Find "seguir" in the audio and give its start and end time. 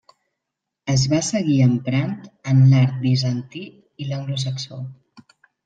1.27-1.57